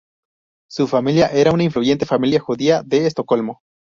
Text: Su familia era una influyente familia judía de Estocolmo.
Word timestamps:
Su 0.67 0.87
familia 0.87 1.27
era 1.27 1.51
una 1.51 1.61
influyente 1.63 2.07
familia 2.07 2.39
judía 2.39 2.81
de 2.83 3.05
Estocolmo. 3.05 3.61